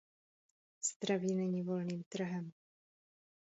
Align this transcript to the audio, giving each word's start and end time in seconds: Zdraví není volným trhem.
Zdraví 0.95 1.35
není 1.35 1.61
volným 1.63 2.03
trhem. 2.03 2.51